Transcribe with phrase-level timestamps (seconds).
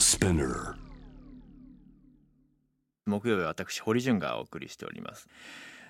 [0.00, 0.76] Spinner.
[3.04, 5.28] 木曜日は私堀潤がお送りしております。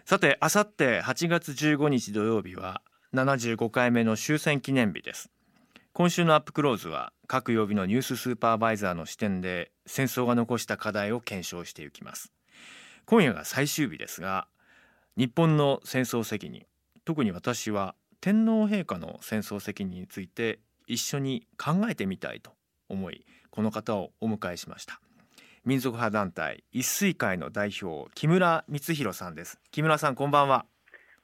[0.05, 2.83] さてあさって8月15日土曜日は
[3.15, 5.31] 75回目の終戦記念日です。
[5.93, 12.33] 今週のアップクローズは各曜日のニューススーパーバイザーの視点で戦争が残した課題を検証していきます。
[13.07, 14.49] 今夜が最終日ですが
[15.17, 16.67] 日本の戦争責任
[17.05, 20.59] 特に私は天皇陛下の戦争責任について
[20.89, 22.51] 一緒に考えてみたいと
[22.89, 25.01] 思いこの方をお迎えしました
[25.65, 30.65] 民族派団体一水会の代表木村光弘さんです木村さんこんばんは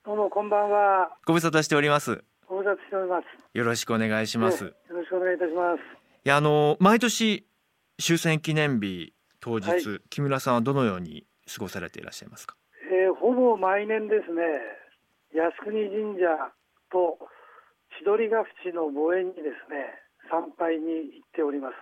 [0.05, 1.11] どうもこんばんは。
[1.27, 3.25] ご無沙汰しておりますご無沙汰しております。
[3.55, 5.81] よろしくお願いします、ねよろしくお願いいたします。
[6.25, 7.45] いやあの毎年
[7.99, 12.57] 終戦記念日当日、はい木村さんはどのように過ごされていらっしゃいますか？
[12.91, 14.43] えーほぼ毎年ですね、
[15.35, 16.53] 靖国神社
[16.93, 17.19] と
[17.99, 19.91] 千鳥ヶ淵の墓園にですね、
[20.31, 21.75] 参拝に行っております。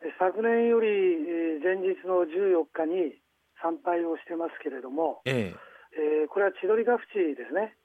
[0.00, 3.20] で昨年よりえー前日の14日に
[3.60, 6.24] 参拝をしてますけれども、ええ。
[6.24, 7.76] ーこれは千鳥ヶ淵ですね、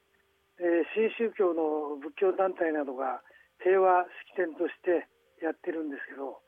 [0.59, 3.19] えー新宗教の仏教団体などが
[3.59, 5.07] 平和式典として
[5.43, 6.39] やってるんですけど、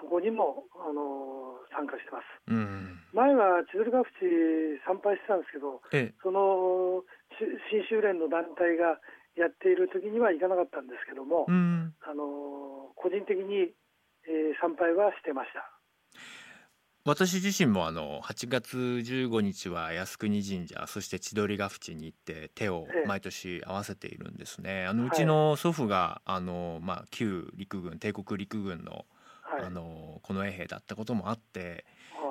[0.00, 2.24] そこにも、あのー参加してます。
[2.48, 2.98] えうん。
[3.12, 6.14] 前は千鳥ヶ淵参拝してたんですけど、ええ。
[6.22, 7.04] その
[7.36, 8.96] し新州連の団体が
[9.36, 11.92] やっている時には行かなかったんですけども、うん。
[12.00, 13.72] あのー個人的に、
[14.30, 15.68] えー参拝はしてました。
[17.04, 24.86] 私自身もあの8月15日は靖国神社そして千鳥ヶ淵に行って手をええ毎年合わせているんですね。
[24.86, 29.06] あのはいうちの祖父があのまあ旧陸軍帝国陸軍の
[29.42, 29.64] はい。
[29.64, 31.84] あの近衛兵だったこともあって、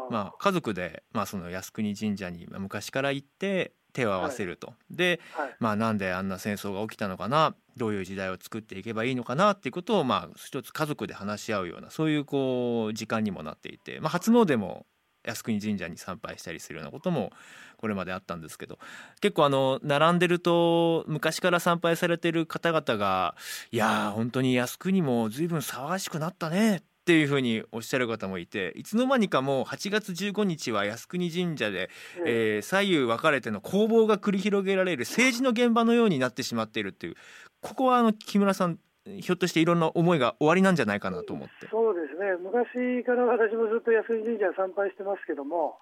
[0.10, 4.74] まあ家族でまあその靖国神社にまあ昔から行って手を合わせると。
[4.90, 5.56] ではい。
[5.60, 14.86] まあなんであんな戦争が起きたのかなどういう時代を作っていけばいいのかなっていうことをまあ一つ家族で話し合うようなそういうこう時間にもなっていて、まあ、初詣も
[15.24, 17.32] 靖国神社に参拝したりするようなことも
[17.78, 18.80] これまであったんですけど
[19.22, 23.36] 結構あの並んでると昔から参拝されてる方々が
[23.72, 31.90] 「いやー本当に靖国も随分騒がしくなったね」っていうふうにおっしゃる方もいていつの間にかもう8月15日は靖国神社で
[32.24, 37.16] ええー左右分かれての攻防が繰り広げられる政治の現場のようになってしまっているっていう
[37.62, 41.68] ここはあの木村さんひょっとしていろんな思いが終わりなんじゃないかなと思って。
[41.72, 45.80] そうですね、昔から私もずっと靖国神社参拝してますけども、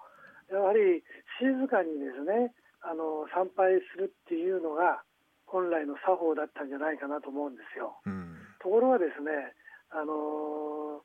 [0.50, 1.04] やはり
[1.42, 5.04] 静かにですねあの参拝するっていうのが
[5.46, 8.00] 本来の作法だったんじゃないかなと思うんですよ。
[8.06, 9.54] うんところがですね、
[9.92, 11.02] あの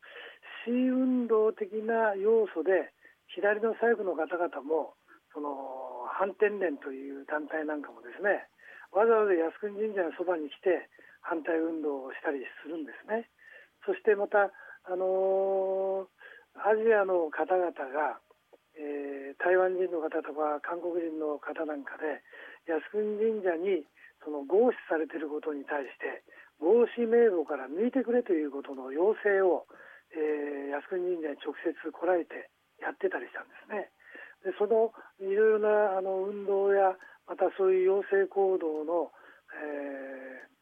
[0.66, 2.93] 市運動的な要素で
[3.34, 4.94] 左の左翼の方々も
[5.32, 8.47] その反天連という団体なんかもですね
[8.92, 10.88] わざわざ靖国神社のそばに来て
[11.22, 13.31] 反対運動をしたりするんですね。
[13.87, 14.50] そしてまた、
[14.84, 16.06] あの
[16.59, 18.19] アジアの方々が、
[18.76, 22.22] えー台湾人の方とか韓国人の方なんかで
[22.69, 23.82] 靖国神社に
[24.22, 26.22] その合祀されていることに対して
[26.62, 29.66] 合祀名簿から抜いてくれということの要請を、
[30.14, 32.48] えー靖国神社に直接来られて
[32.80, 33.90] やってたりしたんですね。
[34.46, 36.96] でそのいろいろなあの運動や
[37.28, 39.10] またそういう要請行動の、
[39.52, 40.52] えー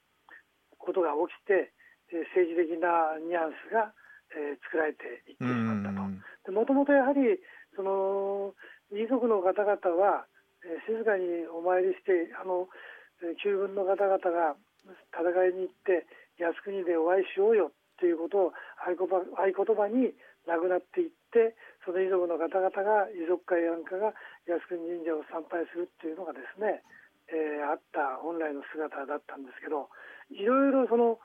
[0.81, 1.71] ことが起きて、
[2.11, 3.93] えー政治的なニュアンスが、
[4.35, 6.01] えー作られていってしまったと。
[6.49, 7.39] でもともとやはり
[7.77, 8.55] その
[8.91, 10.27] 遺族の方々は、
[10.65, 12.69] えー静かにお参りしてあの
[13.23, 14.57] えー旧軍の方々が
[15.13, 16.07] 戦いに行って
[16.39, 20.17] 靖国でお会いしようよということを合言葉に
[20.49, 21.55] 亡くなっていって
[21.85, 24.17] その遺族の方々が遺族会なんかが
[24.49, 26.81] 靖国神社を参拝するっていうのがですね、
[27.29, 29.93] えーあった本来の姿だったんですけど
[30.33, 31.19] いろいろその、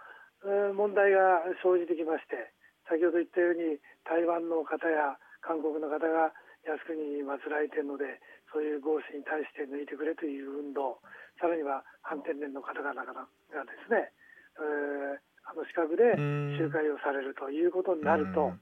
[0.78, 2.54] 問題が生じてきまして
[2.86, 6.30] 先ほど言ったように台湾の方や韓国の方が
[6.66, 8.22] 靖国に祀られているので
[8.54, 11.02] そういう合祀に対して抜いてくれという運動
[11.40, 14.12] さらには反天然の方々がですね、
[14.60, 16.58] えーあの近くでうん。
[16.58, 18.50] 集会をされるということになると。
[18.50, 18.60] うん。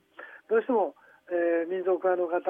[0.51, 0.93] どうしても、
[1.31, 2.43] えー民族派の方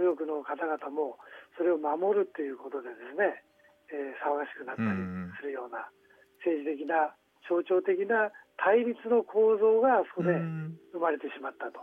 [0.00, 1.18] 右翼の方々も
[1.58, 3.44] それを守るということでですね、
[3.92, 4.88] えー騒がしくなったり
[5.36, 5.84] するような
[6.40, 7.12] 政治的な
[7.48, 10.78] 象徴的な対立の構造があそこでうん。
[10.92, 11.80] 生まれてしまったと。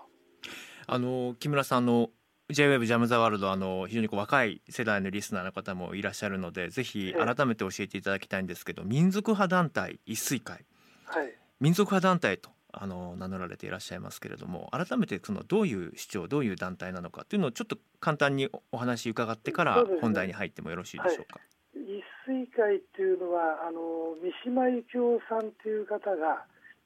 [0.87, 2.09] あの木村さんの
[2.53, 7.35] J-WEB ジャム・ザ・ワールドあの非常にこう若い世代のリスナーの方もいらっしゃるのでぜひええ。
[7.35, 10.65] 改めて教えていただきたいんですけど民族派団体一水会。
[11.05, 11.33] はい。
[11.59, 21.39] 民族派団体とあの名乗られていらっしゃいますけれども改めてそのどういう主張どういう団体なのかっていうのをちょっと簡単におお話伺ってから本題に入ってもよろしいでしょうか。
[21.73, 26.45] 一水会っていうのはあの三島由紀夫さんという方が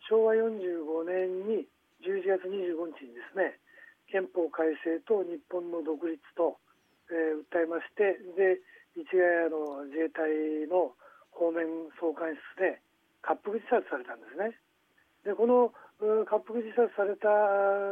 [0.10, 1.68] 昭和45年に
[2.04, 3.60] 11月25日にですね
[4.12, 6.58] 憲法改正と日本の独立と、
[7.12, 8.60] えー、訴えましてで
[8.96, 10.28] 市ヶ谷の自衛隊
[10.72, 10.96] の
[11.32, 11.68] 方面
[12.00, 12.82] 総監室で
[13.22, 14.58] 滑腹自殺されたんですね。
[15.24, 15.70] でこの
[16.00, 17.28] 滑腹自殺された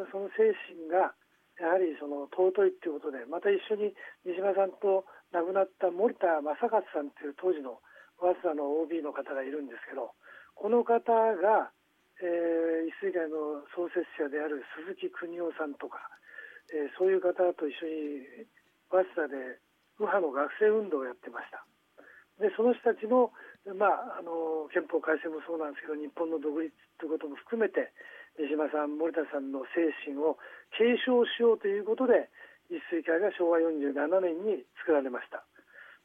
[0.10, 1.14] その精神が
[1.60, 3.94] やはりその尊いということでまた一緒に
[4.26, 7.80] 西島さんと亡くなった森田正勝さんという当時の
[8.20, 10.16] 早稲田の OB の方がいるんですけど
[10.56, 11.72] この方が、
[12.26, 16.02] えー、一水会の創設者である鈴木邦夫さんとか、
[16.74, 18.50] えー、そういう方と一緒に
[18.90, 19.62] 早稲田で
[20.02, 21.62] 右派の学生運動をやってました。
[22.42, 23.32] でその人たちの,、
[23.78, 26.68] まあ、あの憲法改正もそうなんですけど日本の独立
[27.00, 27.94] ということも含めて
[28.36, 30.36] 江島さん、森田さんの精神を
[30.76, 32.28] 継承しようということで
[32.68, 35.46] 一水会が昭和47年に作られました。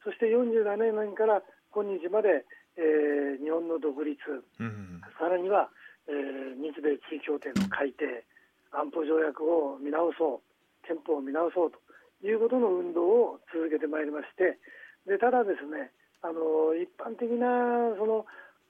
[0.05, 0.63] そして47
[0.95, 1.43] 年から
[1.75, 2.47] 今日まで、
[2.79, 5.71] えー、日本の独立、うん、さらには、
[6.09, 8.25] えー、日米地位協定の改定
[8.73, 11.79] 安保条約を見直そう憲法を見直そうと
[12.27, 14.59] いうことの運動を続けてまいりまして
[15.07, 15.91] でただですね
[16.23, 18.27] あの一般的なその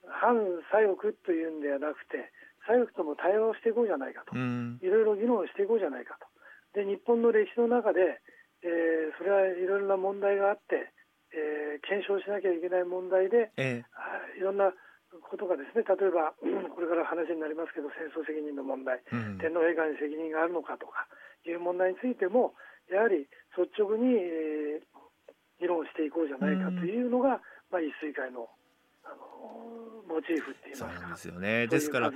[0.06, 0.38] 反
[0.70, 2.30] 左翼というんではなくて
[2.66, 6.28] 左翼とも対話をしていこうじゃないかと、いろいろ議論していこうじゃないかと。
[6.74, 8.20] で日本の歴史の中で、
[8.62, 10.92] えー、それはいろいろな問題があって、
[11.34, 14.70] えー、検証しなきゃいけない問題で、ええ、いろんな
[15.18, 16.34] ことがですね例えば
[16.74, 21.10] これから話になりますけど戦争責任の問題、うん、天皇陛下に責任があるのかとか
[21.46, 22.54] いう問題についても
[22.90, 23.26] やはり
[23.56, 28.48] 率直に、えー、議論していこうじゃないかというのが、まあ、一水会の
[29.02, 29.16] あの
[30.06, 31.66] モチーフっていそうなんですよね。
[31.66, 32.12] ですから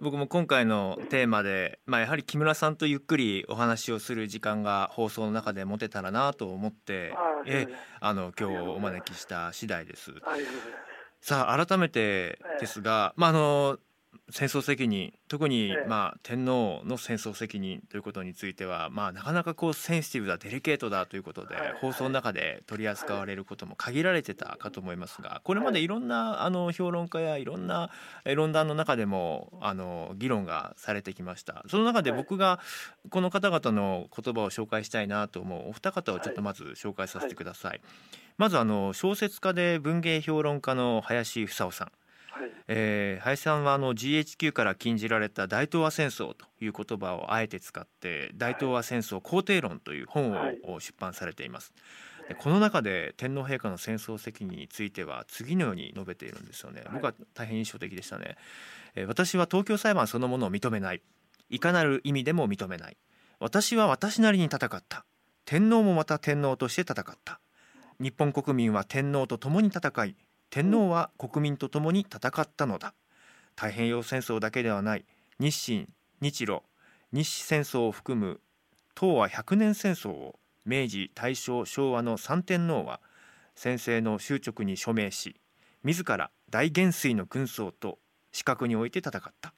[0.00, 7.14] 僕も今回のテーマで、まあ、やはり木村さんとゆっくりお話をする時間が放送の中で持てたらなと思って
[7.46, 7.68] え
[8.00, 10.12] あの今日お招きした次第です。
[11.20, 13.78] さあ改めてですが、まああの
[14.30, 25.86] 戦争責任特に、まあ、天皇の戦争責任ということについては、まあ、なかなかこうセンシティブだデリケートだということで、放送の中で取り扱われることも限られてたかと思いますがこれまでい。
[25.86, 27.90] ろんなあの評論家やいろんな
[28.24, 31.64] 論壇の中でもあの議論がされてきました。
[31.68, 32.58] その中で僕が
[33.10, 37.80] この方々の言葉を紹介したいなと思うお二方をちょっとまず紹介させてください。
[38.38, 41.92] まずあの小説家で文芸評論家の林房夫さん
[42.68, 50.32] えー、林さんはあの GHQ から禁じられた大東亜戦争という言葉をあえて使って大東亜戦争肯定論という本
[50.64, 51.72] を出版されています。
[52.28, 56.82] でこの中で天皇陛下の戦争責任については次のように述べているんですよね。
[56.92, 58.36] 僕は大変印象的でしたね。
[58.96, 61.02] えー、私は東京裁判そのものを認めない。
[61.48, 62.96] いかなる意味でも認めない。
[63.38, 65.04] 私は私なりに戦った。
[65.44, 67.38] 天皇もまた天皇として戦った。
[67.98, 70.16] 日本国民は天皇と共に戦い
[70.50, 72.92] 天皇は国民と共に戦ったのだ。
[73.54, 75.06] 太平洋戦争だけではない
[75.38, 75.86] 日清
[76.20, 76.60] 日露
[77.12, 78.40] 日清戦争を含む
[78.98, 83.00] 東亜百年戦争を明治大正昭和の三天皇は
[83.54, 85.36] 先生の執直に署名し
[85.82, 87.98] 自ら大元帥の軍曹と
[88.32, 89.54] 資格において戦った。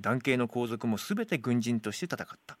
[0.00, 2.56] 男系の皇族も全て軍人として戦った。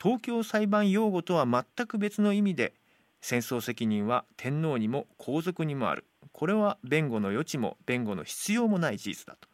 [0.00, 2.74] 東京裁判用語とは全く別の意味で
[3.22, 6.04] 戦争責任は天皇にも皇族にもある。
[6.32, 9.48] これは弁護の余地も弁護の必要もない事実だと、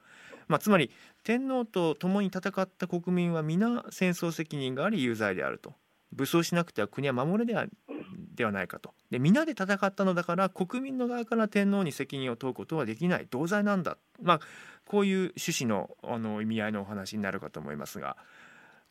[0.49, 0.91] まあ、つまり
[1.23, 5.75] 天皇と共に戦った国民は皆戦争責任があり有罪であると。
[6.11, 7.67] 武装しなくては国は守れでは
[8.35, 8.95] ではないかと。
[9.11, 13.27] で皆で戦ったのだから国民の側から天皇に責任を問うことはできない。
[13.29, 14.41] 同罪なんだ、まあ、
[14.87, 18.17] こういう趣旨のあの意味合いのお話になるかと思いますが。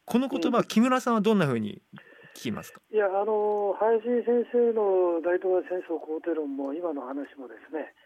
[0.05, 1.81] この言葉、木村さんはどんなふうに
[2.37, 2.79] 聞きますか？
[2.93, 7.97] いやあの林先生の大東亜戦争肯定論も今の話もですね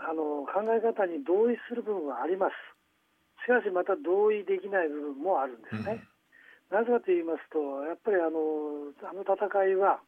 [0.00, 2.56] あの考え方に同意する部分はあります。
[3.44, 6.02] しかしまた同意できない部分もあるんですね、
[6.72, 9.38] うん、なぜかと言いますとやっぱりあのあの戦
[9.70, 10.02] いは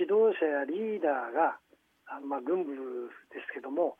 [0.00, 1.60] 指導者やリーダーが
[2.10, 2.74] あの、まあ、軍部
[3.30, 3.94] ですけども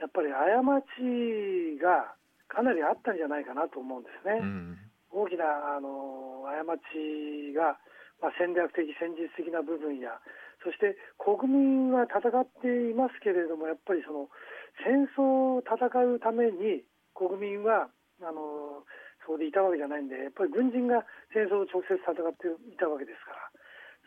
[0.00, 0.58] やっぱり過
[0.98, 2.16] ちが
[2.50, 4.74] かなりあったんじゃないかなと思うんですね、うん、
[5.14, 7.78] 大きなあの過ちが
[8.24, 10.16] まあ、戦略的、戦術的な部分や、
[10.64, 14.32] そして国民は戦っていますけれども、やっぱりその
[14.80, 17.92] 戦争を戦うために国民は
[18.24, 18.80] あの
[19.28, 21.04] そこでいたわけじゃないんで、やっぱり軍人が
[21.36, 23.52] 戦争を直接戦っていたわけですから、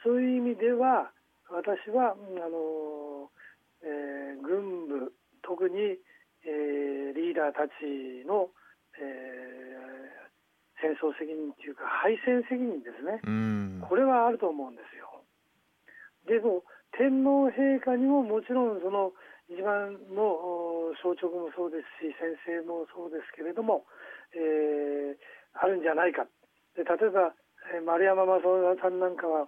[0.01, 1.13] そういう意味では、
[1.53, 3.29] 私はあの、
[3.85, 5.13] えー、軍部、
[5.45, 6.01] 特に、
[6.41, 8.49] えー、リーダーたちの、
[8.97, 9.76] えー、
[10.81, 13.19] 戦争責任というか敗戦責任ですね、
[13.81, 15.23] これはあると思うんですよ。
[16.27, 16.63] でも
[16.97, 19.13] 天皇陛下にももちろんその
[19.49, 23.85] 一番の象徴もそうですし先生もそうですけれども、
[24.35, 25.17] えー、
[25.55, 26.27] あるんじゃないか。
[26.75, 27.33] で例えば、
[27.73, 29.47] えー、丸山正夫さんなんかは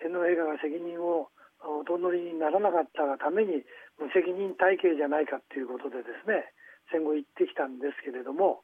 [0.00, 1.28] 天皇陛下が責任を
[1.60, 3.64] お取りにならなかったがために
[3.98, 6.52] 無責任体系じゃないかということでですね
[6.92, 8.62] 戦後言ってきたんですけれども、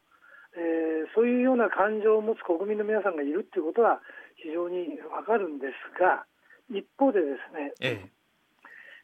[0.57, 4.01] えー、そういうような感情を持つ国民の皆さんがいるということは
[4.37, 6.25] 非常にわかるんですが
[6.69, 8.09] 一方でですね、え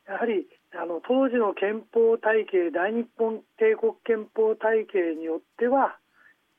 [0.09, 5.97] え、やはりあの当時の憲法体系大日本帝国憲法体系によっては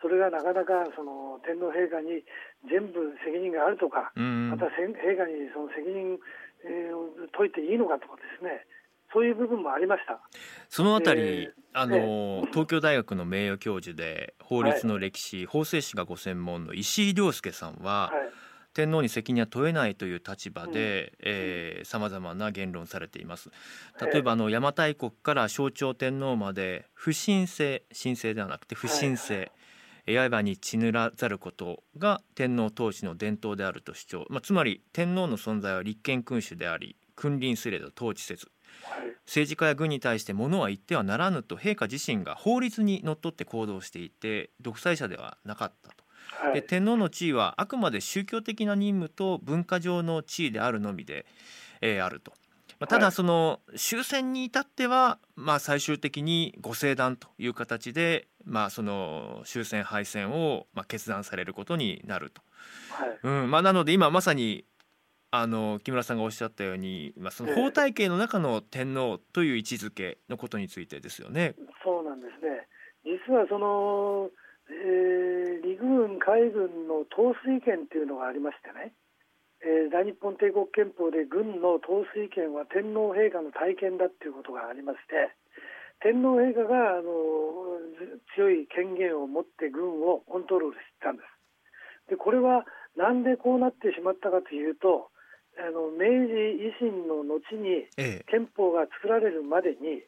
[0.02, 2.24] それがなかなかその天皇陛下に
[2.66, 6.16] 全部責任があるとか、また陛下にその責任、
[6.64, 8.64] えー、解いていいのかとかですね
[9.14, 10.20] そういう部分もありました。
[10.70, 18.30] そのあたり、えー、あの、えー、東京大学の名誉教授で法律の歴史、はい、法制史がご専門の石井亮介さんは、はい。
[18.74, 23.50] 天皇に責任は問えないという立場でさまざまな言論されています。
[24.00, 29.52] 例えばあの邪馬台国から象徴天皇まで不神聖神聖ではなくて不神聖、
[30.06, 38.52] 刃に血塗らざることが天皇統治の伝統であると主張、まあ、つまり天皇の存在は立憲君主であり君臨すれど統治せず
[39.26, 46.10] 政治家や軍に対して物は言ってはならぬと陛下自身が法律にのっとって行動していて独裁者ではなかったと。
[46.54, 51.26] で天皇の地位はあくまで宗教的な任務と文化上の地位であるのみで、
[51.82, 52.34] えー、あると。
[52.80, 62.42] まあ、ただその終戦に至ってはまあ最終的にご聖断という形でまあその終戦敗戦をまあ決断されることになると。
[62.92, 64.66] はいうんまあ、なので今まさに
[65.32, 71.54] あの木村さんがおっしゃったように、まあ、その法体系の中の天皇という位置づけのことについてですよね。
[71.84, 72.66] そうなんですね
[73.06, 74.30] 実はその、
[74.70, 78.94] えー、陸軍海軍の統帥権っていうのがありましてね、
[79.62, 85.30] えー、大日本帝国憲法で軍の統帥権は天皇陛下の体験だっていうことがありまして
[86.02, 87.78] 天皇陛下があの
[88.34, 92.10] 強い権限を持って軍をコントロールしたんです。
[92.10, 92.66] でこれは
[92.98, 95.14] なんでこうなってしまったかというと
[95.60, 97.84] あの明治維新の後に
[98.32, 100.04] 憲法が作られるまでに、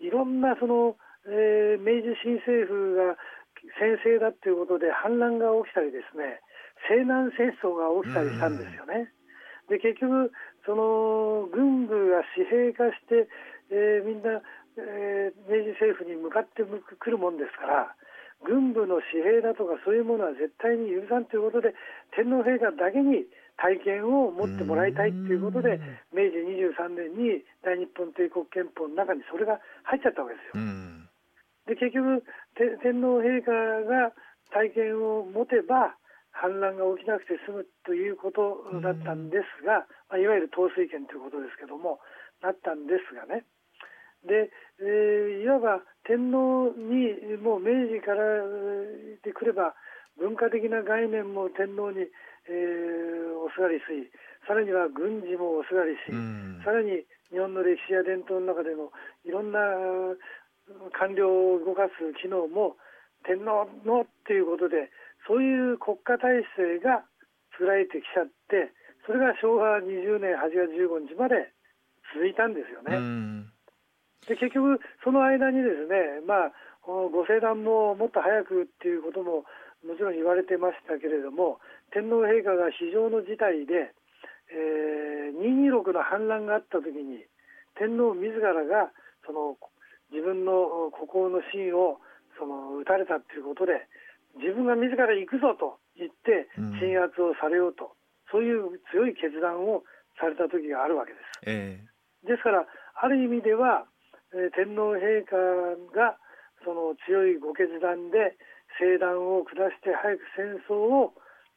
[0.00, 3.16] いろんなその、えー、明治新政府が
[3.80, 6.40] 先制だということで反乱が起きたりですね
[6.88, 9.12] 西南戦争が起きたりしたんですよね。
[9.68, 10.32] で結局
[10.64, 13.28] その軍部が私兵化して、
[13.70, 14.40] えー、みんな、
[14.76, 17.94] えー、明治政府に向かってくるもんですから
[18.44, 21.74] 軍部の私兵だとかそういうものは絶対に許さんということで
[22.16, 23.28] 天皇陛下だけに
[23.60, 25.78] 体験を持ってもらいたいということで
[26.16, 26.40] 明治
[26.80, 30.64] 23年に大日本帝国憲法の中にそれが入っちゃったわけですよ。
[31.68, 32.24] で結局
[32.56, 33.52] 天皇陛下
[33.84, 34.12] が
[34.50, 35.94] 体験を持てば
[36.32, 42.00] 反乱が起きなくて済むということだったんですが、まあ、いわゆる統帥権ということですけども
[42.40, 43.44] なったんですがね。
[44.24, 44.50] で、
[44.80, 48.24] えー、いわば天皇にもう明治から
[49.22, 49.74] でくれば
[50.18, 52.04] 文化的な概念も天皇に、
[52.48, 53.84] えー、おすがりし
[54.46, 56.10] さらには軍事もおすがりし、
[56.64, 58.90] さらに日本の歴史や伝統の中での
[59.24, 59.60] いろんな
[60.98, 62.76] 官僚を動かす機能も
[63.24, 64.90] 天皇のっていうことで
[65.26, 67.04] そういう国家体制が
[67.52, 68.72] 作られてきちゃって
[69.06, 71.52] それが昭和20年8月15日まで
[72.14, 73.46] 続いたんですよね。
[74.26, 76.52] で結局その間にですね、まあ、
[76.86, 79.44] ご聖断ももっと早くっていうことも
[79.86, 81.58] もちろん言われてましたけれども
[81.92, 83.92] 天皇陛下が非常の事態で、
[84.52, 87.24] えー、226の反乱があった時に
[87.78, 88.92] 天皇自らが
[89.24, 89.56] その
[90.12, 91.98] 自分の孤高の真を
[92.36, 93.88] その撃たれたということで
[94.36, 97.96] 自分が自ら行くぞと言って鎮圧をされようと、
[98.32, 99.82] うん、そういう強い決断を
[100.20, 101.50] された時があるわけです。
[101.50, 103.86] えー、ですからある意味では、
[104.34, 105.36] えー、天皇陛下
[105.96, 106.16] が
[106.64, 108.36] その強いご決断で
[108.80, 111.12] 聖断を下して早く戦争を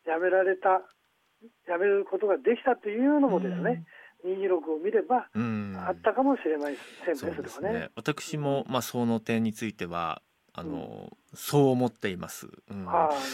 [0.05, 0.83] やめられた
[1.67, 3.83] やめることができたというのもですね、
[4.23, 5.27] うん、226を見れば
[5.87, 6.79] あったかもしれませんね、
[7.15, 7.89] それはね。
[7.95, 10.21] 私も、まあ、その点については
[10.53, 12.47] あの、うん、そう思っています。
[12.69, 12.87] うん、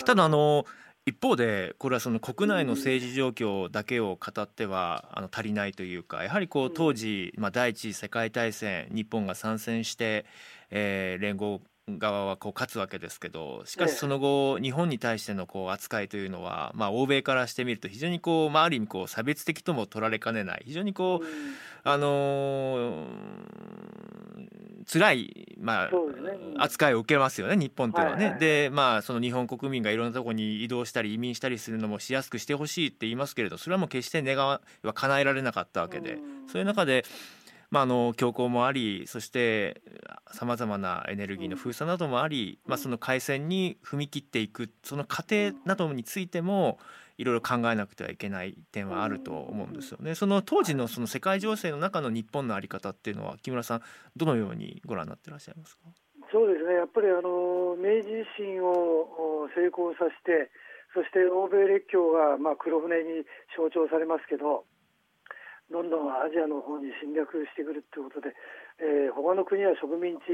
[0.06, 0.66] ただあの
[1.06, 10.26] 一方でこれはその国内の政治状況だけを語ってはあの足りないというかやはりこう当時、まあ、第一次世界大戦日本が参戦して、
[10.70, 11.62] えー、連合
[11.98, 20.64] 側はこう勝つわけですけどしかしその後日本に対してのこう扱いというのは、まあ、欧米からしてみると非常にこう、まあ、ある意味こう差別的とも取られかねない。
[20.66, 21.26] 非常にこう、
[21.84, 23.06] あのー、
[24.92, 25.90] 辛い、まあ、
[26.58, 28.38] 扱いを受けますよね日本というのはね。
[28.40, 36.18] でまあその日本国民がいろんなところに移動したり移民したりするのもしやすくしてほしいって言いますけれどそれはもう決して願わは叶えられなかったわけで、
[36.52, 37.06] そういう中で
[37.72, 39.82] まあ、あの強行もありそして
[40.32, 46.80] さまざまなエネルギーの封鎖などもあり、まあ、その改善に踏み切っていくその過程などについても
[47.18, 50.16] いろいろ考えなくてはいけない点はあると思うんですよね。
[50.16, 53.82] その当時のその世界情勢の中の日本の在り方っていうのは木村さん
[54.16, 55.82] どのようにご覧になってらっしゃいますか？
[56.32, 56.76] そうですね。
[56.76, 60.50] やっぱりあの明治維新を成功させて
[60.94, 64.64] そして欧米列強が、まあ、黒船に象徴されますけど
[65.72, 68.34] どんどんアジアの方に侵略してくるということで、
[68.82, 70.34] えー、他の国は植民地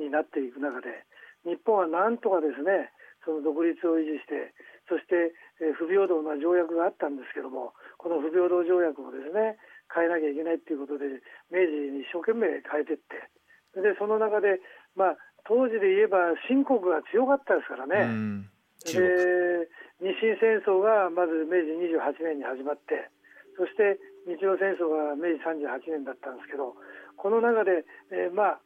[0.00, 1.04] になっていく中で
[1.44, 2.88] 日本はなんとかですね
[3.24, 4.52] その独立を維持して
[4.88, 9.60] そして、えー、不平等な条約があったんですけどもこの不平等条約をですね
[9.92, 11.20] 変えなきゃいけないということで
[11.52, 13.28] 明治に一生懸命変えていって
[13.76, 14.60] でその中で、
[14.96, 18.48] まあ、当時で言えば清国が強かったですからね。
[18.84, 23.08] で日清戦争がまず明治28年に始まって
[23.56, 26.74] そして日露戦争が明治38年だったんですけど
[27.16, 28.60] この中で、えー、まあ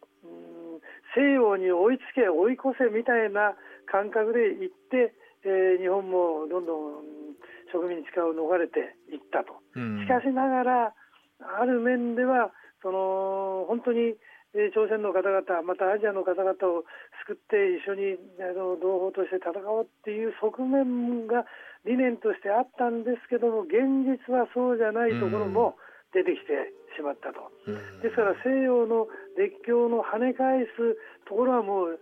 [1.15, 3.55] 西洋に追いつけ追い越せみたいな
[3.91, 5.15] 感覚で行って、
[5.45, 7.37] えー、日本もどんどん
[7.73, 10.95] 植民地化を逃れていったと、しかしながら
[11.61, 12.53] ある面では
[12.83, 14.17] その本当に
[14.75, 16.85] 朝鮮の方々、またアジアの方々を
[17.27, 21.45] 救って一緒にあの同胞として戦おうっていう側面が
[21.87, 25.77] 理念としてあったんですけども現実はそうじゃないところも
[26.13, 27.53] 出てきてしまったと、
[28.03, 29.07] ですから西洋の
[29.37, 30.97] 列強の跳ね返す
[31.29, 32.01] ところはもう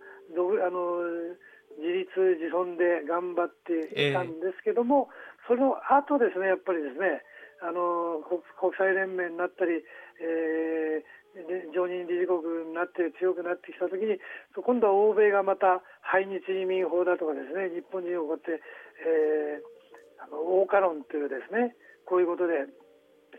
[0.65, 1.35] あの
[1.77, 2.09] 自立
[2.41, 5.09] 自尊で頑張っていたんですけども、
[5.49, 7.21] えー、その後ですねやっぱりですね
[7.61, 9.81] あの国際連盟になったり、
[10.21, 14.17] えー、常任理事国になって強くなってきたときに
[14.57, 18.61] 今度は欧米がまた排日移民法だとかですね日本人をこうやって、
[19.03, 21.75] えー、あの欧化論というですね
[22.05, 22.65] こういうことで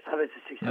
[0.04, 0.70] 差別してきた。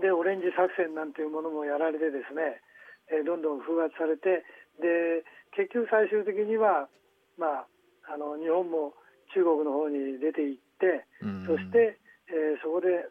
[0.00, 2.62] でオレンジ作戦なんていうものもやられてですね、
[3.10, 4.44] えー、どんどん風圧されて
[4.78, 5.24] で
[5.56, 6.88] 結局最終的には、
[7.36, 8.94] まあ、あの日本も
[9.34, 11.04] 中国の方に出ていって
[11.46, 11.98] そして、
[12.30, 13.08] えー、そこで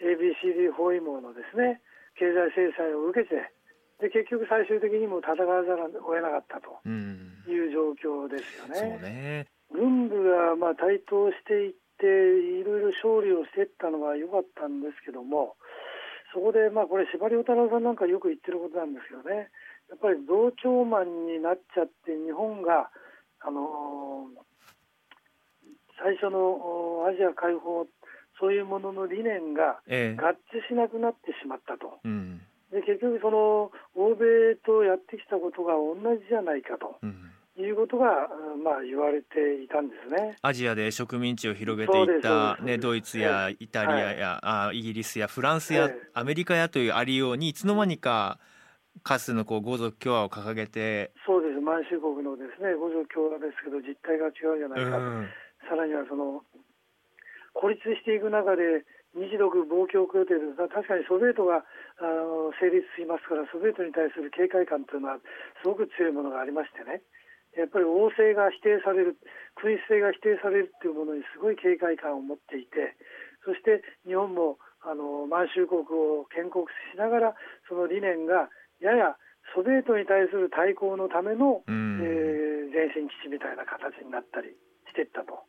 [0.00, 1.80] ABCD 包囲網のですね
[2.16, 3.50] 経済制裁を受けて
[4.00, 8.98] で結局最終的にも戦わざるを得なかったという状況ですよね。
[8.98, 15.56] ね軍部がまあ台頭していっていろいろ勝利をしていったのは良かったんですけども
[16.32, 19.50] そこでまあこれ司馬太郎さんなんかよく言ってることなんですよね。
[19.90, 22.90] やっぱり同調マンになっちゃって日本が
[23.40, 24.38] あのー、
[25.98, 27.86] 最初のアジア解放
[28.38, 32.38] そういうものの理念が合致しなくなってしまったと、ええうん、
[32.70, 36.96] で結局、その欧米とやってきたことが同じじゃないかと。
[37.02, 37.29] うん
[37.60, 38.06] いうことが、
[38.62, 40.36] まあ、言われていたんですね。
[40.42, 48.38] アジアで植民地を広げていった、ね、ドイツやイタリアや、はい、あイギリスやフランスや、えアメリカやというありようにいつの間にか
[49.02, 51.60] かつてのこう五族共和を掲げてそうです。
[51.60, 55.28] 満州国のですね五族共和ですけど実態が違うじゃないか、うん、
[55.70, 56.42] さらにはその
[57.54, 58.82] 孤立していく中で
[59.14, 61.62] 日独防共協定で確かにソビエトが
[61.98, 65.22] あの成立しますからソビエトに対する警戒感というのは
[65.62, 67.02] すごく強いものがありましてね
[67.56, 69.18] やっぱり王政が否定される
[69.58, 72.94] 君主制が否定されるというものにすごい警戒感を持っていて
[73.44, 77.34] そして日本もあの満州国を建国しながら
[77.68, 78.48] その理念が
[78.80, 79.16] やや
[79.54, 84.54] ソビエトに対する対抗のための、えー、前進基地みたいな形になったり
[84.88, 85.42] していったと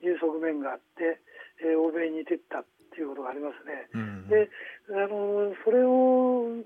[0.00, 1.20] いう側面があって。
[1.62, 3.86] えー、欧米に似てったっていうことがありますね。
[3.94, 4.50] うん、で
[4.90, 6.62] あのそれを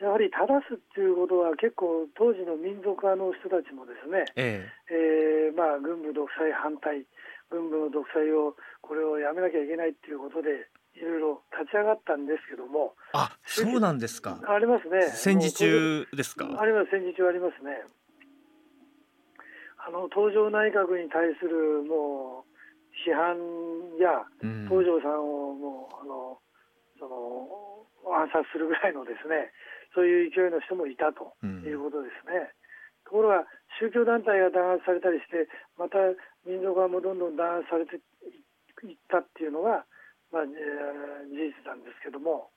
[0.00, 5.50] やはり正すっていうことは結構当時の民族派の人たちもですね、ええ。
[5.50, 7.04] えー、まあ、軍部独裁反対
[7.50, 14.40] 軍部の独裁をこれをやめなきゃいけないっていうことでいろいろ立ち上がったんですけどもあそうなんですか。
[14.48, 15.02] ありますね。
[15.12, 16.46] 戦時中ですか？
[16.58, 17.84] あります戦時中ありますね。
[19.84, 23.36] あの東条内閣に対するもう批判
[23.98, 24.24] や
[24.68, 26.38] 東條さんをもうあの
[26.98, 27.69] その
[28.06, 29.52] 暗殺するぐらいのですね
[29.94, 32.52] そういう勢いの人もいたということですね。
[33.04, 33.46] ところが
[33.78, 35.98] 宗教団体が弾圧されたりしてまた
[36.46, 39.84] 民族側もどんどん弾圧されていったっていうのが、
[40.30, 40.54] まあ、事
[41.34, 42.50] 実なんですけども、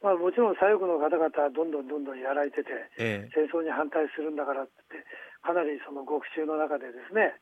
[0.00, 4.72] まあ、もちろん左翼の方々はどんどんどんどんやられてて、ええ、戦争に反対するんだからって
[5.42, 7.34] かなりその獄中の中でですね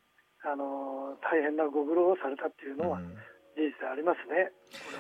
[0.43, 3.15] あの大変なご苦労をされたっていうのは、うん、
[3.55, 4.51] 事実ありますね。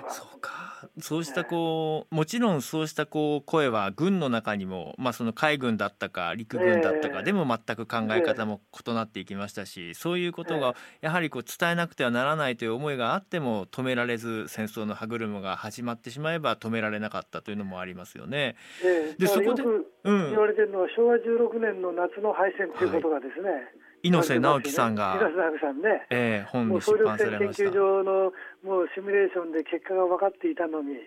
[0.08, 0.88] そうか。
[1.00, 18.56] そうしたこう、もちろんそうしたこう声は軍の中にも、まあ、その海軍だったか陸軍だったかでも全く考え方も異なっていきましたし、そういうことがやはりこう伝えなくてはならないという思いがあっても止められず戦争の歯車が始まってしまえば止められなかったというのもありますよね。
[18.84, 23.60] えでそこで、うん、言われてるのは昭和16年の夏の敗戦ということがですね、はい
[24.02, 27.64] 猪瀬直樹さんが、猪瀬直樹さんね、えー、本に出版されました。
[27.64, 30.98] 研究所のもうシミュレーションで結果が分かっていたのに、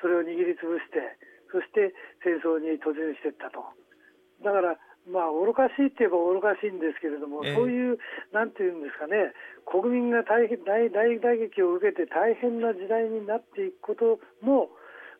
[0.00, 1.16] それを握りつぶして、
[1.52, 3.62] そして戦争に突入していったと。
[4.42, 7.98] だからまあ、愚かしいって言えば愚かしいんですけれども、えー、そういう、
[8.32, 9.32] なんていうんですかね、
[9.64, 14.68] 国民が大変大大打撃を受けて大変な時代になっていくことも、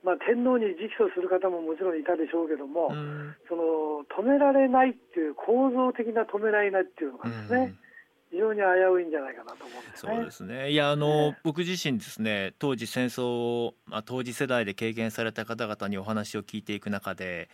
[0.03, 3.63] まあ、天皇に直訴する方ももちろんいたでしょうけども、うん、その
[4.09, 7.79] 止められないっていう構造的な止められないっていうのがですね、うん。
[8.31, 10.71] 非常に危ういんじゃないかなと思うんです、ね、そうですね。
[10.71, 17.51] いやあの、僕自身ですね当時戦争を、まあ、当時世代で経験された方々にお話を聞いていく中で、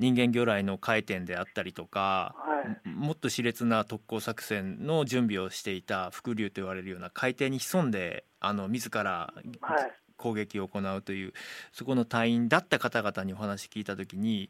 [0.00, 9.92] 人間魚雷の回転であったりとか、はい、もっと熾烈な特攻作戦の準備をしていた伏流と言われるような海底に潜んであの自ら、はい
[10.24, 11.34] 攻撃を行うという
[11.74, 14.48] そこの隊員だった方々にお話聞いた時に、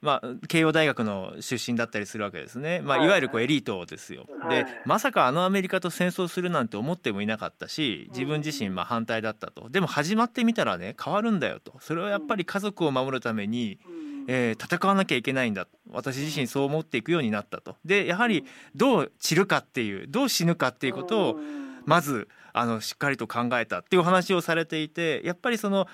[0.00, 3.10] まあ、慶応大学の出身だったりするわけですね、まあ、い。
[3.10, 4.26] わゆるこうエリートですよ。
[4.48, 9.68] でまさかあのアメリカと戦争するなんて思ってもいなかったし自分自身まあ反対だったと。
[9.68, 11.74] でも始まってみたらね変わるんだよと。
[11.80, 13.78] それはやっぱり家族を守るために、
[14.26, 15.66] えー、戦わなきゃいけないんだ。
[15.90, 17.76] 私自身そう思っていくようになったと。
[17.84, 21.40] でやはりどう散るかっていうどう死ぬかっていうことを
[21.84, 25.86] まずあのしっかりと考えたっていう話をされていてやっぱりその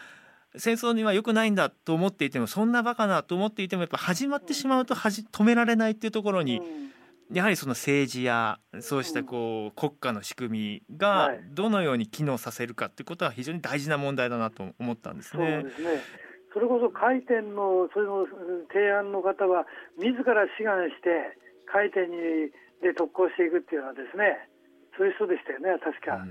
[0.56, 6.62] 戦争には良くないんだと思っていてもそんなバカなと思っていてもやっぱ始まってしまうとはじ止められないっていうところに、
[7.30, 15.62] やはりその政治やそうしたこう国家の仕組みがどのように機能させるかっていうことは非常に大事な問題だなと思ったんですね。
[15.62, 16.02] そうですね。
[16.54, 18.24] それこそ回転のそれの
[18.72, 19.66] 提案の方は
[19.98, 22.48] 自ら志願して回転に
[22.80, 24.48] で特攻していくっていうのはですね
[24.96, 26.24] そういう人でしたよね、確か。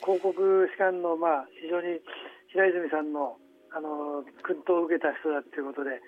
[0.00, 2.00] 広告士官の、まあ、非常に
[2.48, 3.36] 平泉さんの
[3.74, 6.00] あの訓導を受けた人だということで、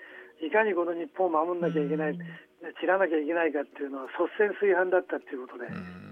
[0.45, 2.17] いかにこの日本を守らなきゃいけない、
[2.79, 5.67] 散らなきゃいけないかっていうのは率先垂範だったということで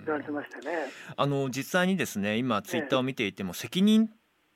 [0.05, 0.89] 言われてましたね。
[1.15, 4.09] あの実際にですね今ツイッターを見ていても、責任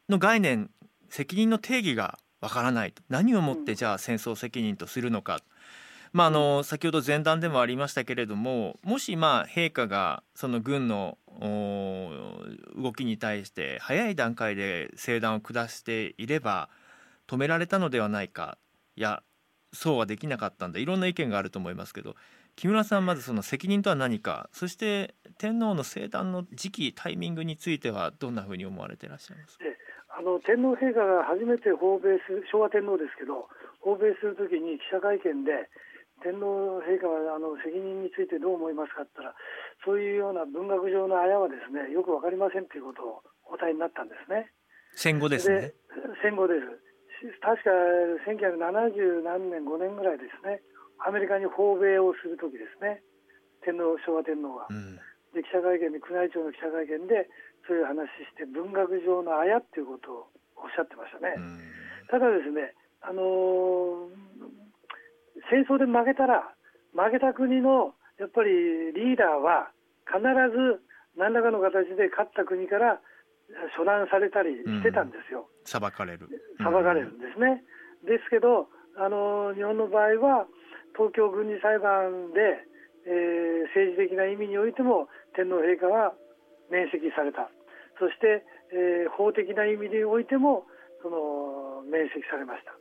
[0.09, 0.71] の概念
[1.09, 3.03] 責任の定義がわからないと。
[3.09, 5.39] 何をもってじゃあ戦争責任とするのか、
[6.13, 11.17] まあ、あの先ほど前段でもありましたけれどももしまあ陛下がその軍の
[12.75, 16.69] 動きに対して早い段階で正断を下していれば
[17.27, 18.57] 止められたのではないか
[18.95, 19.21] いや
[19.73, 22.15] そうはできなかったんだいろんな意見があると思いますけど
[22.55, 29.59] 木村さんまずその責任とは何かそして天皇の生誕の時期タイミングについてはどんなふうに思われていらっしゃいます
[30.17, 33.45] あの天皇陛下が初めて訪米する昭和天皇ですけど
[33.79, 35.69] 訪米するときに記者会見で
[36.23, 39.35] 天皇陛下はあの責任についてどう思いますかって言ったら
[39.85, 44.51] そういうような文学上のあやはですねよく分かりませんということをお答えになったんですね。
[44.97, 45.73] 戦後ですね。
[46.23, 46.87] 戦後です。
[47.41, 47.71] 確か
[48.29, 50.61] 1970何年5年ぐらいですね
[51.01, 53.01] アメリカに訪米をする時ですね
[53.65, 55.01] 天皇昭和天皇は、うん、
[55.33, 57.25] で記者会見で宮内庁の記者会見で
[57.65, 60.29] そういう話して文学上のあやっていうことを
[60.61, 61.33] おっしゃってましたね。
[61.37, 61.59] うん、
[62.09, 64.66] ただですねあのー
[65.49, 66.53] 戦争で負けたら
[66.93, 69.69] 負けた国のやっぱりリーダーは
[70.07, 70.19] 必
[70.51, 70.81] ず
[71.17, 72.99] 何らかの形で勝った国から
[73.77, 75.47] 処断されたりしてたんですよ。
[75.63, 76.27] 裁かれる。
[76.59, 77.63] 裁かれるんですね。
[78.05, 80.47] ですけどあの日本の場合は
[80.97, 82.57] 東京軍事裁判で、
[83.05, 86.13] えー、政治的な意味においても天皇陛下は
[86.69, 87.49] 免責された。
[87.99, 90.65] そして、えー、法的な意味においても
[91.01, 92.73] その免責されました。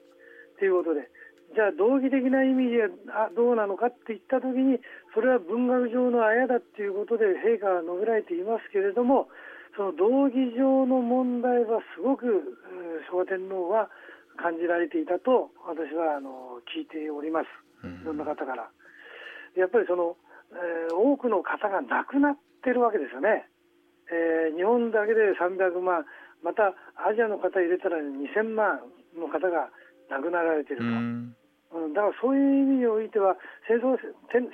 [0.59, 1.09] ということで
[1.55, 4.79] じゃあ道義的な意味であどうなのかって言った時に
[5.15, 9.29] それは文学上のあやだっていうことで陛下は述べられていますけれども
[9.77, 12.59] その道義上の問題はすごく
[13.11, 13.89] 昭和天皇は
[14.37, 17.49] 感じられていたと私はあの聞いております
[17.85, 18.69] いろんな方から。
[19.57, 20.17] やっぱりその、
[20.53, 23.49] えー、多くの方が亡くなってるわけですよね。
[24.13, 26.05] えー、日本だけで300万
[26.45, 28.79] またアジアの方入れたら2000万
[29.19, 29.73] の方が
[30.11, 30.87] 亡くなられていると。
[31.77, 33.37] うん、だからそういう意味においては
[33.69, 33.99] 戦争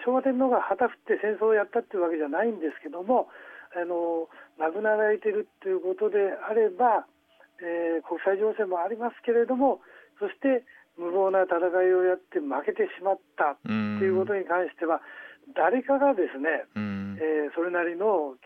[0.05, 3.29] 昭和天皇が旗振って戦争をやったっていうわけじゃないんですけども
[3.77, 7.07] あの亡くなられているということであれば、
[7.61, 9.81] えー、国際情勢もありますけれども
[10.19, 10.65] そして
[10.97, 15.01] 無謀な戦いをやって負けてしまったということに関しては
[15.57, 18.37] 誰かがですね、えー、それなりの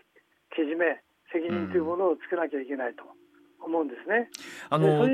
[0.55, 3.03] けじめ責任というものをつけなきゃいけないと
[3.67, 4.29] 思うんですね。
[4.69, 5.07] あの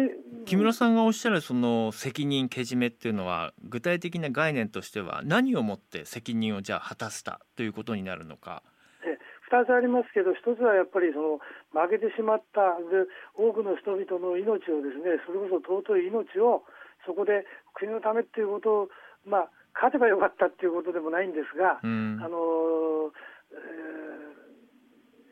[0.46, 8.63] 木村さんがおっしゃるその責任けじめっていうのは具体的な概念としては何をもって責任をじゃあ果たしたということになるのか
[9.52, 11.39] ？2つありますけど1つはやっぱりその
[11.72, 16.63] 負けてしまったで多くの人々の命をですねそれこそ尊い命を
[17.06, 18.89] そこで国のためっていうことを
[19.26, 23.12] まあ勝てばよかったっていうことでもないんですが、うん、あの
[23.54, 23.56] え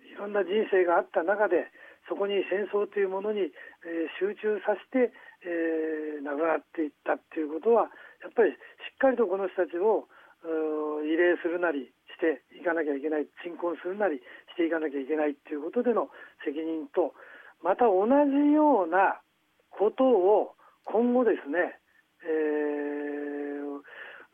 [0.10, 1.72] ー、いろんな人生があった中で
[2.12, 5.16] そこに戦争というものに、え、集中させて、
[5.48, 7.88] えー、亡くなっていったっていうことは
[8.20, 8.56] やっぱりし
[8.92, 10.12] っかりとこの人たちを
[10.44, 14.20] 慰霊するなりしていかなきゃいけない鎮魂するなり
[14.52, 16.12] していかなきゃいけないということでの
[16.44, 17.16] 責任と
[17.64, 19.24] また同じような
[19.72, 20.52] ことを
[20.84, 21.80] 今後ですね、
[22.28, 23.80] えー、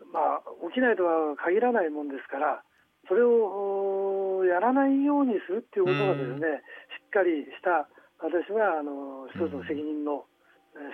[0.10, 2.64] まあ、起きないとは限らないもんですから
[3.08, 6.64] それをやらないようにするっていうことがですね
[7.08, 7.88] っかりした
[8.20, 10.26] 私はあの一つの責任の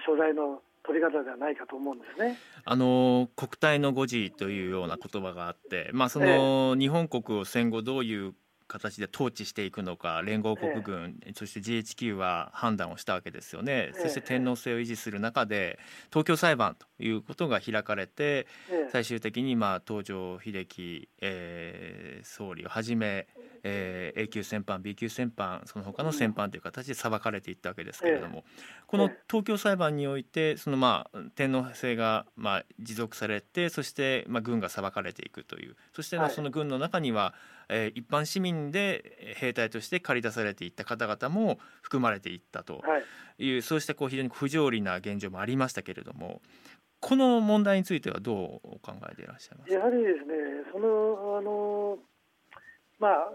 [0.05, 2.37] 所在の取り方ではないかと思うんですね。
[2.65, 8.33] あの国体の誤字というような言葉があって、まあその、日本国を戦後どういう
[8.67, 15.77] 形で統治していくのか連合国軍、ええ、そして GHQ は判断をしたわけですよね、え、そして天皇制を維持する中で
[16.09, 18.47] 東京裁判ということが開かれて、
[18.91, 23.27] 最終的にまあ東条英機、えー、総理をはじめ、
[23.63, 28.43] えー、A 級戦犯 B 級戦犯その他の戦犯という形で裁かれていったわけですけれども、
[28.87, 37.33] この東京裁判においてそのまあ天皇制がまあ持続されてそしてまあ軍が裁かれていくというそしてその軍の中には、
[37.69, 42.81] えー、一般市民で兵隊として駆り出されていった方々も含まれていったと
[43.37, 46.41] いう、はい、そうしたこう非常に不条理な現状もありましたけれども
[46.99, 50.33] この問題についてはどうお考えでいらっしゃいますやはりですね
[50.71, 51.97] そのあの
[52.99, 53.31] まあ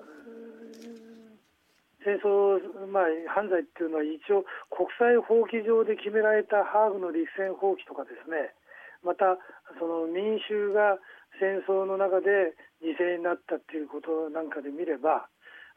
[2.04, 8.54] 戦争、まあ、犯罪っていうのは一応国際法規上で決められたハーグの陸戦法規とかですね
[9.02, 9.36] また
[9.78, 10.98] その民衆が
[11.36, 15.28] 戦争の中で犠牲になったっていうことなんかで見れば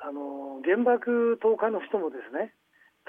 [0.02, 2.54] あの原爆投下の人もですね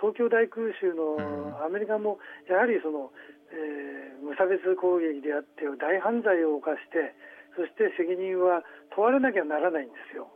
[0.00, 1.20] 東京大空襲の
[1.64, 3.12] アメリカもやはりその、
[3.52, 7.12] えー、無差別攻撃であって大犯罪を犯して
[7.56, 8.64] そして責任は
[8.96, 10.31] 問われなきゃならないんですよ。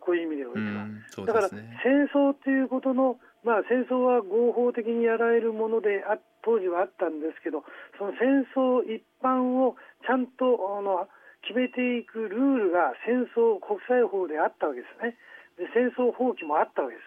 [0.00, 0.86] こういう意味でおいては。
[0.86, 7.64] ね、だから戦争ということの、まあ、戦争は合法的にやられるものであ当時はあったんですけど
[7.98, 11.08] その戦争一般をちゃんとあの
[11.42, 15.16] 決めていくルールが戦争国際法であったわけですね。
[15.58, 17.02] で戦争放棄もあったわけで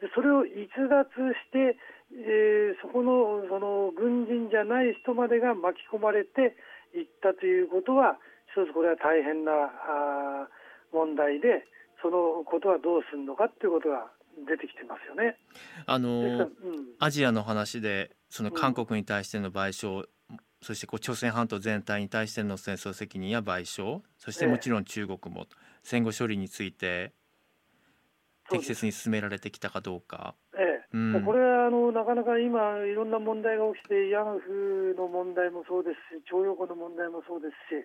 [0.00, 0.06] す。
[0.06, 1.76] でそれを逸脱して、
[2.14, 6.54] えー、そこのその軍人じゃない人までが巻き込まれて
[6.94, 8.18] いったということは
[8.54, 10.48] 一つこれは大変なあ
[10.92, 11.66] 問題で
[12.02, 14.10] そのことはどうするのかっていうことが
[14.46, 15.36] 出てきてますよね。
[15.86, 16.50] あの、うん、
[16.98, 20.06] アジアの話でその韓国に対しての賠償、
[20.62, 25.46] そしてこう朝鮮半島全体に対しての戦争責任や賠償そしてもちろん中国も
[25.84, 27.12] 戦後処理について
[28.50, 30.34] 適切に進められてきたかどうか。
[30.54, 37.84] ええ、うん、これはあのなかなか今いろんな問題が起きて慰安婦の問題もそうですし徴用工の問題もそうですし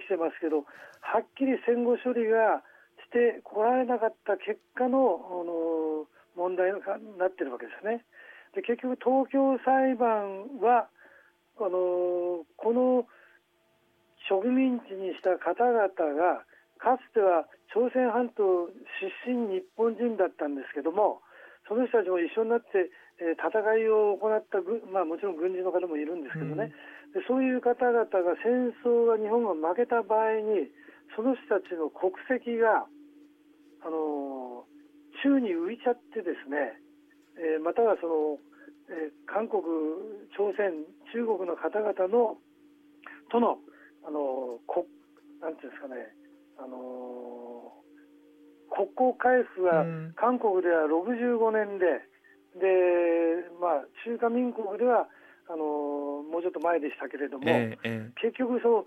[0.00, 0.62] 起きてますけど
[1.00, 2.62] はっきり戦後処理が
[3.06, 6.82] してこられなかった結果のあの問題に
[7.16, 8.04] なってるわけですね。
[8.54, 10.88] で結局東京裁判は
[11.56, 13.06] あのこの
[14.28, 16.44] 植民地にした方々が
[16.78, 18.68] かつては朝鮮半島
[19.00, 21.22] 出身日本人だったんですけども
[21.68, 24.60] その人たちも一緒になって、えー、戦いを行った、
[24.92, 26.72] まあ、もちろん軍人の方もいるんですけどね、
[27.14, 28.08] うん、でそういう方々が
[28.42, 30.70] 戦争が日本が負けた場合に
[31.14, 32.86] その人たちの国籍が
[33.86, 34.66] あの
[35.22, 36.74] 宙に浮いちゃってですね、
[37.38, 38.38] えー、またはその
[38.88, 39.62] えー、韓国、
[40.36, 42.38] 朝鮮、中国の方々の
[43.30, 43.58] との
[44.06, 44.86] あのこ
[45.42, 46.14] なんていうんですかね、
[46.58, 47.74] あの
[48.70, 49.82] 国交回復は
[50.14, 51.98] 韓国では65年で、
[52.54, 55.08] でまあ、中華民国では
[55.50, 58.86] あのもうちょっと前でしたけれども、えーえー、結局そ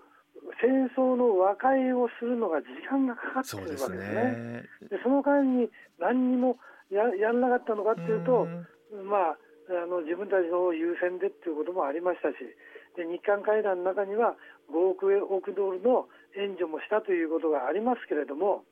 [0.60, 4.68] 戦争の和解をするのが時間がかかっているわけですね。
[4.88, 6.56] で、ね、その間に何にも
[6.90, 8.46] ややらなかったのかっていうと、
[8.92, 9.38] うまあ
[9.70, 12.42] あの自分たちの優先でっていうこともありましたし
[12.98, 14.34] で日韓会談の中には
[14.66, 18.66] 5億億ドルの援助もしたということがありますけれども、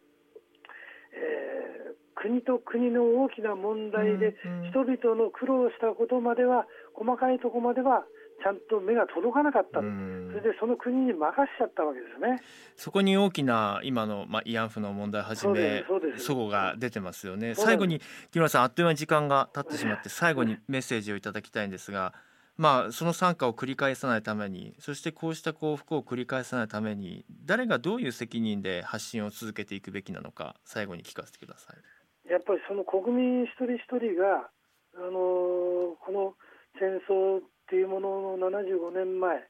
[1.14, 4.34] えー、国と国の大きな問題で
[4.70, 8.02] 人々の苦労したことまでは細かいところまでは
[8.42, 12.40] ちゃんと目が届かなかった、それでその国に任しちゃったわけですね。
[12.76, 17.54] そこに大きな今の、まあ、慰安婦の問題はじめ齟齬が出てますよね。
[17.54, 22.14] 最後に木村さんあっという間に時間が経ってしまって最後に メッセージをいただきたいんですが。
[22.56, 34.50] まあ、その惨禍を繰り返さないためにそしてこうした幸福を繰り返さないために誰がどういう責任で発信を続けていくべきなのか最後に聞かせてくださいやっぱりその国民一人一人が、
[34.96, 36.34] あのこの
[36.78, 39.44] 戦争っていうものの75年前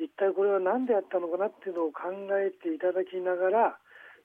[0.00, 2.08] 一体これは何であったのかなっていうのを考
[2.40, 3.76] えていただきながら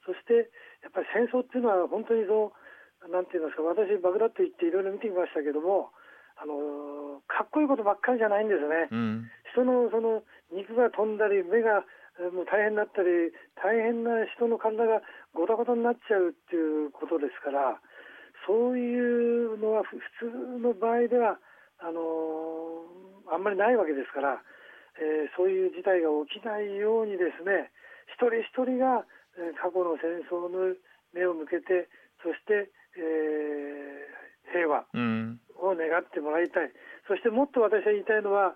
[0.08, 0.47] そして
[0.79, 5.91] やっぱり戦争っていうのは本当にそうなんていうんですか私バグダッと言っていろいろ見てきましたけども
[6.39, 10.23] あのかっこいいことばっかりじゃないんですね、うん、人のその
[10.56, 11.84] 肉が飛んだり目が
[12.32, 15.03] もう大変になったり大変な人の体が
[15.36, 17.82] ごたごたになっちゃうっていうことですから
[18.45, 21.39] そういうのは普通の場合では
[21.79, 22.88] あの
[23.31, 24.41] あんまりないわけですから、
[24.99, 27.71] えー、そういう事態が起きないようにですね
[28.13, 29.05] 一人一人が、
[29.38, 30.75] えー、過去の戦争の
[31.13, 31.89] 目を向けて
[32.21, 36.71] そして、えー、平和、うんを願ってもらいたい、
[37.07, 38.55] そしてもっと私は言いたいのは、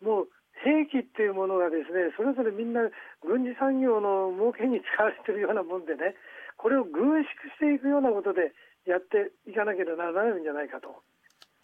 [0.00, 0.28] もう
[0.64, 2.80] 兵器っていうものがですねそれぞれみんな
[3.20, 6.16] 軍事産業の儲けに使われてるようなもんでね、
[6.56, 8.56] これを軍縮していくようなことで
[8.88, 11.04] やっていかなければならないんじゃないかと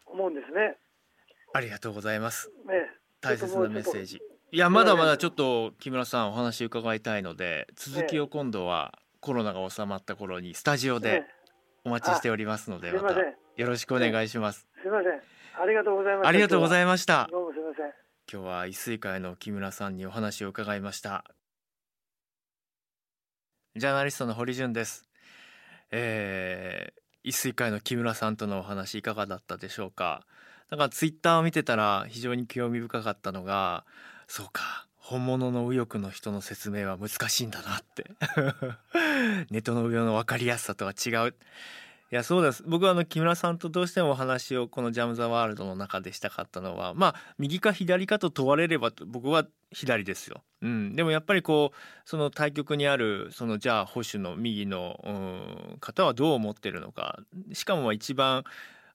[0.04, 0.76] 思うんですね。
[1.54, 2.50] ありがとうございます。
[2.66, 2.74] ね、
[3.20, 4.20] 大切なメッセージ。
[4.52, 11.22] いやまだまだちょっと木村さんお話伺いたいので続きを今度はコロナが収まった頃にスタジオで
[11.84, 14.66] お待ちしておりますのでまたよろしくお願いします。
[14.82, 15.12] すみません。
[15.62, 16.28] ありがとうございました。
[16.28, 17.28] ありがとうございました。
[17.30, 17.86] どうもすみません。
[18.30, 21.24] 今日は一水会の木村さんにお話を伺いました。
[23.76, 25.08] ジャーナリストの堀潤です。
[25.90, 30.26] えー、一水会の木村さんとのお話いかがだったでしょうか。
[30.72, 33.84] なんかツイッターを見てたら非常に興味深かったのが、
[34.26, 34.86] そうか。
[34.96, 38.10] 本物の右翼の人の説明は難しいんだなって。
[39.52, 41.34] ネットの上の分かりやすさとは違う。
[42.10, 55.10] いやそうです僕はあの木村さんとどうしてもお話をこの「ジャム・ザ・ワールド」の中でしたかったのはまあ右か左かと問われれば僕は左ですよ、うん、でもやっぱりこうその対局にあるそのじゃあ保守の右の、う
[55.74, 57.18] ん、方はどう思ってるのか。
[57.54, 58.44] しかも一番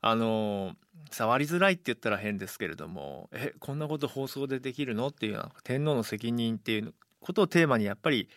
[0.02, 0.76] あの
[1.12, 8.30] 触りづらいって言ったら変ですけれどもえこんなこと放送でできるのっていうような天皇の責任っていうことをテーマにやっぱり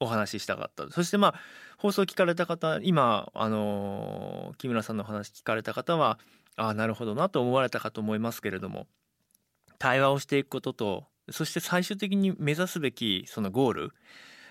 [0.00, 0.90] お話ししたかった。
[0.90, 1.34] そしてまあ
[1.78, 6.18] 放送聞かれた方今あの木村さんの話聞かれた方は
[6.56, 8.86] ああなるほどなと思われたかと思いますけれども
[9.78, 13.90] 対話をしていくこととそして最終的に目指すべきそのゴール、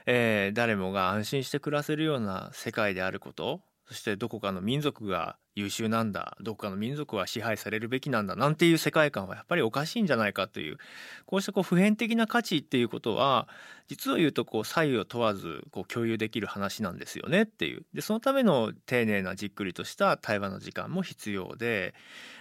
[0.05, 10.77] えー、誰もが安心して暮らせるような世界であることそしてどこかの民族が優秀なんだどこかの民族は支配されるべきなんだなんていう世界観はやっぱりおかしいんじゃないかという
[11.25, 13.47] こうしたこう普遍的な価値っていうことは
[13.87, 21.93] 実を言うとこう左右を問わずこう共有できる話なんですよねっていうでそのための丁寧なじっくりとした対話の時間も必要で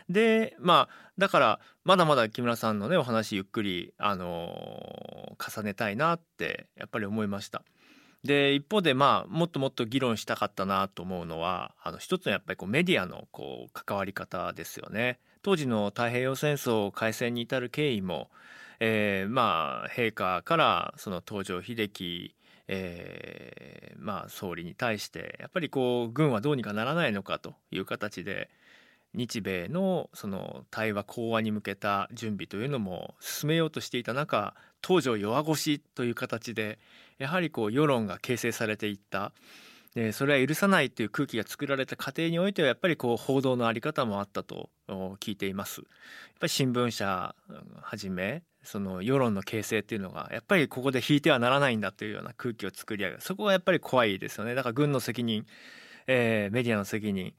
[0.09, 7.63] でまあだからまだまだ木村さんのねお話ゆっくりあの重ねたいなってやっぱり思いました。
[8.25, 15.19] で一方でまあもっともっと議論したかったなと思うのはあの一つのやっぱりこうメディアのこう関わり方ですよね。
[15.43, 18.31] 当時の太平洋戦争開戦に至る経緯も、
[18.79, 22.35] えー、まあ陛下からその東条英機
[22.69, 28.49] えー、まあ総理に対してやっぱりこう軍はどうにかならないのかという形で
[29.15, 34.55] 日米のその対話講和に向けた準備というのも進めようとしていた中
[34.87, 36.79] 東条弱腰という形で
[37.19, 39.33] やはりこう世論が形成されていった
[39.95, 45.83] でそれは許さないという空気が作られた過程においてはやっぱりこう報道の在り方もあったと聞いています。
[45.83, 45.89] やっ
[46.41, 47.35] ぱり新聞社
[47.83, 55.47] はじめその世論の形成っていうのがやっぱりここで引いてはならないんだというような空気を作り上げるそこがやっぱり怖いですよねだから軍の責任、
[56.07, 57.35] えー、メディアの責任、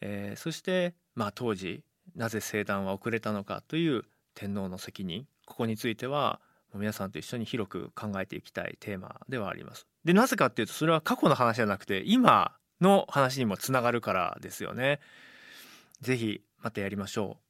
[0.00, 1.82] えー、そしてまあ当時
[2.14, 6.40] なぜ生誕は遅れたのかという天皇の責任ここについては
[6.74, 9.86] 皆さんと一緒に広く考えていきたいテーマではあります。
[10.04, 15.00] でなぜかっていうとそれは過去の話じゃなくて今の話にもつながるからですよね。
[16.00, 17.47] ぜひまたやりましょう。